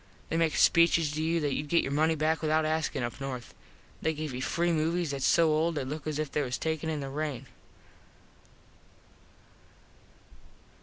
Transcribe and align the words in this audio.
They 0.29 0.37
make 0.37 0.55
speeches 0.55 1.11
to 1.11 1.21
you 1.21 1.39
that 1.41 1.51
youd 1.53 1.67
get 1.67 1.83
your 1.83 1.91
money 1.91 2.15
back 2.15 2.41
without 2.41 2.65
askin 2.65 3.03
up 3.03 3.21
north. 3.21 3.53
They 4.01 4.15
give 4.15 4.33
you 4.33 4.41
free 4.41 4.71
movies 4.71 5.11
thats 5.11 5.27
so 5.27 5.49
old 5.49 5.75
they 5.75 5.83
look 5.85 6.07
as 6.07 6.17
if 6.17 6.31
they 6.31 6.41
was 6.41 6.57
taken 6.57 6.89
in 6.89 7.01
the 7.01 7.09
rain. 7.09 7.45